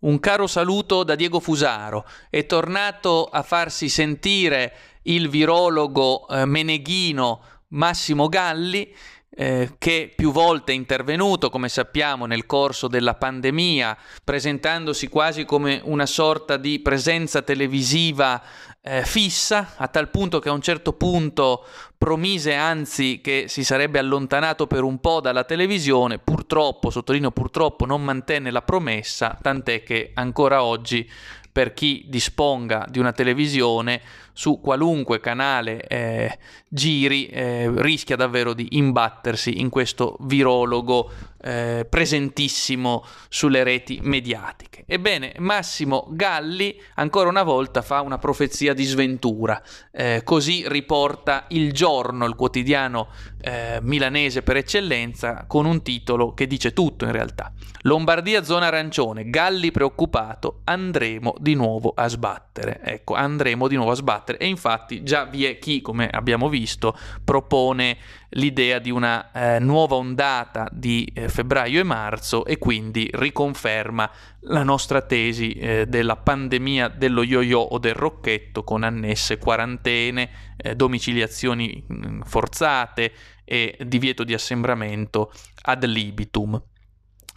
Un 0.00 0.18
caro 0.18 0.46
saluto 0.46 1.04
da 1.04 1.14
Diego 1.14 1.40
Fusaro. 1.40 2.06
È 2.30 2.46
tornato 2.46 3.26
a 3.26 3.42
farsi 3.42 3.90
sentire 3.90 4.72
il 5.02 5.28
virologo 5.28 6.26
eh, 6.26 6.46
meneghino 6.46 7.42
Massimo 7.68 8.28
Galli, 8.28 8.94
eh, 9.28 9.74
che 9.76 10.10
più 10.16 10.32
volte 10.32 10.72
è 10.72 10.74
intervenuto, 10.74 11.50
come 11.50 11.68
sappiamo, 11.68 12.24
nel 12.24 12.46
corso 12.46 12.88
della 12.88 13.14
pandemia, 13.14 13.94
presentandosi 14.24 15.08
quasi 15.08 15.44
come 15.44 15.82
una 15.84 16.06
sorta 16.06 16.56
di 16.56 16.80
presenza 16.80 17.42
televisiva 17.42 18.42
eh, 18.82 19.04
fissa, 19.04 19.74
a 19.76 19.88
tal 19.88 20.08
punto 20.08 20.38
che 20.38 20.48
a 20.48 20.52
un 20.52 20.62
certo 20.62 20.94
punto 20.94 21.66
promise 21.98 22.54
anzi 22.54 23.20
che 23.22 23.44
si 23.46 23.62
sarebbe 23.62 23.98
allontanato 23.98 24.66
per 24.66 24.82
un 24.82 25.00
po' 25.00 25.20
dalla 25.20 25.44
televisione, 25.44 26.18
purtroppo, 26.18 26.90
sottolineo 26.90 27.30
purtroppo, 27.30 27.84
non 27.84 28.02
mantenne 28.02 28.50
la 28.50 28.62
promessa, 28.62 29.36
tant'è 29.40 29.82
che 29.82 30.12
ancora 30.14 30.62
oggi 30.62 31.08
per 31.52 31.74
chi 31.74 32.04
disponga 32.08 32.86
di 32.88 32.98
una 32.98 33.12
televisione 33.12 34.00
su 34.32 34.60
qualunque 34.60 35.20
canale 35.20 35.84
eh, 35.86 36.38
giri 36.68 37.26
eh, 37.26 37.70
rischia 37.76 38.16
davvero 38.16 38.54
di 38.54 38.68
imbattersi 38.70 39.60
in 39.60 39.68
questo 39.68 40.16
virologo 40.20 41.10
eh, 41.42 41.86
presentissimo 41.88 43.04
sulle 43.28 43.62
reti 43.62 43.98
mediatiche. 44.02 44.84
Ebbene, 44.86 45.34
Massimo 45.38 46.06
Galli 46.10 46.80
ancora 46.94 47.28
una 47.28 47.42
volta 47.42 47.82
fa 47.82 48.00
una 48.00 48.18
profezia 48.18 48.74
di 48.74 48.84
sventura, 48.84 49.62
eh, 49.92 50.22
così 50.24 50.64
riporta 50.66 51.44
Il 51.48 51.72
Giorno, 51.72 52.26
il 52.26 52.34
quotidiano 52.34 53.08
eh, 53.40 53.78
milanese 53.82 54.42
per 54.42 54.56
eccellenza, 54.56 55.44
con 55.46 55.64
un 55.64 55.82
titolo 55.82 56.34
che 56.34 56.46
dice 56.46 56.72
tutto 56.72 57.04
in 57.04 57.12
realtà. 57.12 57.52
Lombardia 57.82 58.42
zona 58.42 58.66
arancione, 58.66 59.30
Galli 59.30 59.70
preoccupato, 59.70 60.60
andremo 60.64 61.34
di 61.38 61.54
nuovo 61.54 61.92
a 61.94 62.08
sbattere. 62.08 62.80
Ecco, 62.82 63.14
andremo 63.14 63.68
di 63.68 63.76
nuovo 63.76 63.92
a 63.92 63.94
sbattere 63.94 64.38
e 64.38 64.46
infatti 64.46 65.02
già 65.02 65.24
vi 65.24 65.46
è 65.46 65.58
chi, 65.58 65.80
come 65.80 66.08
abbiamo 66.10 66.48
visto, 66.50 66.94
propone 67.24 67.96
l'idea 68.30 68.78
di 68.78 68.90
una 68.90 69.30
eh, 69.32 69.58
nuova 69.58 69.96
ondata 69.96 70.68
di 70.70 71.10
eh, 71.14 71.28
febbraio 71.28 71.80
e 71.80 71.84
marzo 71.84 72.44
e 72.44 72.58
quindi 72.58 73.08
riconferma 73.12 74.10
la 74.42 74.62
nostra 74.62 75.02
tesi 75.02 75.52
eh, 75.52 75.86
della 75.86 76.16
pandemia 76.16 76.88
dello 76.88 77.24
yo-yo 77.24 77.60
o 77.60 77.78
del 77.78 77.94
rocchetto 77.94 78.62
con 78.62 78.82
annesse 78.82 79.38
quarantene, 79.38 80.30
eh, 80.56 80.76
domiciliazioni 80.76 81.84
mh, 81.86 82.20
forzate 82.22 83.12
e 83.44 83.76
divieto 83.84 84.22
di 84.22 84.34
assembramento 84.34 85.32
ad 85.62 85.84
libitum. 85.84 86.62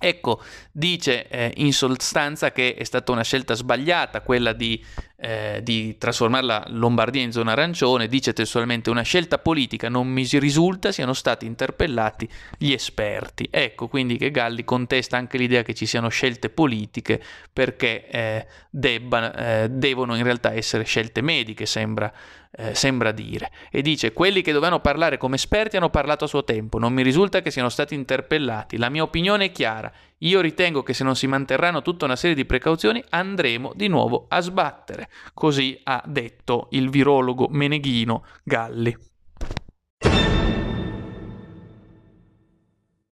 Ecco, 0.04 0.42
dice 0.70 1.30
eh, 1.30 1.54
in 1.58 1.72
sostanza 1.72 2.52
che 2.52 2.76
è 2.76 2.84
stata 2.84 3.14
una 3.14 3.24
scelta 3.24 3.54
sbagliata 3.54 4.20
quella 4.20 4.52
di, 4.52 4.84
eh, 5.24 5.62
di, 5.64 5.98
trasformare 5.98 6.46
la 6.46 6.66
Lombardia 6.68 7.22
in 7.22 7.32
zona 7.32 7.54
arancione, 7.54 8.08
dice 8.08 8.34
testualmente 8.34 8.90
una 8.90 9.04
scelta 9.04 9.38
politica, 9.38 9.88
non 9.88 10.06
mi 10.08 10.28
risulta 10.34 10.92
siano 10.92 11.14
stati 11.14 11.46
interpellati 11.46 12.28
gli 12.58 12.74
esperti. 12.74 13.48
Ecco 13.50 13.88
quindi 13.88 14.18
che 14.18 14.32
Galli 14.32 14.66
contesta 14.66 15.16
anche 15.16 15.38
l'idea 15.38 15.64
che 15.64 15.74
ci 15.74 15.86
siano 15.86 16.10
scelte 16.10 16.50
politiche 16.50 17.24
perché 17.54 18.10
eh, 18.10 18.48
debbano, 18.70 19.34
eh, 19.34 19.68
devono 19.70 20.16
in 20.16 20.24
realtà 20.24 20.52
essere 20.54 20.84
scelte 20.84 21.22
mediche, 21.22 21.66
sembra 21.66 22.12
eh, 22.56 22.76
sembra 22.76 23.12
dire, 23.12 23.50
e 23.72 23.82
dice 23.82 24.14
quelli 24.14 24.44
che 24.44 24.52
dovevano 24.52 24.80
parlare 24.80 25.18
come 25.18 25.36
esperti 25.36 25.76
hanno 25.76 25.90
parlato 25.90 26.26
a 26.26 26.28
suo 26.28 26.44
tempo, 26.44 26.78
non 26.78 26.94
mi 26.94 27.02
risulta 27.02 27.42
che 27.42 27.50
siano 27.50 27.70
stati 27.70 27.96
interpellati, 27.96 28.78
la 28.78 28.90
mia 28.90 29.02
opinione 29.02 29.46
è 29.46 29.52
chiara, 29.52 29.92
io 30.24 30.42
ritengo 30.42 30.84
che 30.84 30.94
se 30.94 31.04
non 31.04 31.16
si 31.16 31.28
manterranno 31.28 31.82
tutta 31.82 32.06
una 32.06 32.16
serie 32.16 32.36
di 32.36 32.46
precauzioni 32.46 33.04
andremo 33.10 33.72
di 33.76 33.88
nuovo 33.88 34.26
a 34.28 34.42
sbattere, 34.42 35.10
così 35.34 35.80
ha 35.84 36.04
detto 36.06 36.68
il 36.72 36.90
virologo 36.90 37.48
meneghino 37.50 38.26
Galli. 38.44 39.12